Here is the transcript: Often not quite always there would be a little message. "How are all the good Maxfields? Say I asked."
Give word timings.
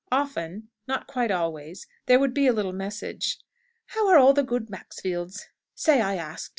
Often 0.11 0.69
not 0.87 1.05
quite 1.05 1.29
always 1.29 1.85
there 2.07 2.17
would 2.17 2.33
be 2.33 2.47
a 2.47 2.53
little 2.53 2.73
message. 2.73 3.37
"How 3.89 4.07
are 4.09 4.17
all 4.17 4.33
the 4.33 4.41
good 4.41 4.65
Maxfields? 4.71 5.41
Say 5.75 6.01
I 6.01 6.15
asked." 6.15 6.49